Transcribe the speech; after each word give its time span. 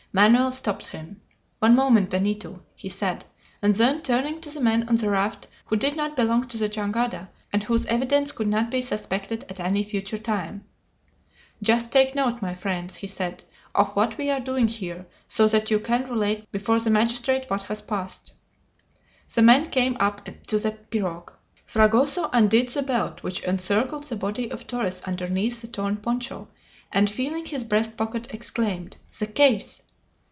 Manoel 0.13 0.51
stopped 0.51 0.87
him. 0.87 1.21
"One 1.59 1.73
moment, 1.73 2.09
Benito," 2.09 2.63
he 2.75 2.89
said; 2.89 3.23
and 3.61 3.75
then, 3.77 4.01
turning 4.01 4.41
to 4.41 4.49
the 4.49 4.59
men 4.59 4.85
on 4.89 4.97
the 4.97 5.09
raft 5.09 5.47
who 5.67 5.77
did 5.77 5.95
not 5.95 6.17
belong 6.17 6.49
to 6.49 6.57
the 6.57 6.67
jangada, 6.67 7.29
and 7.53 7.63
whose 7.63 7.85
evidence 7.85 8.33
could 8.33 8.49
not 8.49 8.69
be 8.69 8.81
suspected 8.81 9.45
at 9.47 9.61
any 9.61 9.83
future 9.83 10.17
time: 10.17 10.65
"Just 11.61 11.93
take 11.93 12.13
note, 12.13 12.41
my 12.41 12.53
friends," 12.53 12.97
he 12.97 13.07
said, 13.07 13.45
"of 13.73 13.95
what 13.95 14.17
we 14.17 14.29
are 14.29 14.41
doing 14.41 14.67
here, 14.67 15.05
so 15.27 15.47
that 15.47 15.71
you 15.71 15.79
can 15.79 16.05
relate 16.09 16.51
before 16.51 16.79
the 16.81 16.89
magistrate 16.89 17.49
what 17.49 17.63
has 17.63 17.81
passed." 17.81 18.33
The 19.33 19.41
men 19.41 19.69
came 19.69 19.95
up 20.01 20.25
to 20.47 20.59
the 20.59 20.71
pirogue. 20.71 21.31
Fragoso 21.65 22.29
undid 22.33 22.67
the 22.67 22.81
belt 22.83 23.23
which 23.23 23.43
encircled 23.45 24.03
the 24.07 24.17
body 24.17 24.51
of 24.51 24.67
Torres 24.67 25.01
underneath 25.05 25.61
the 25.61 25.69
torn 25.69 25.95
poncho, 25.95 26.49
and 26.91 27.09
feeling 27.09 27.45
his 27.45 27.63
breast 27.63 27.95
pocket, 27.95 28.27
exclaimed: 28.31 28.97
"The 29.17 29.27
case!" 29.27 29.83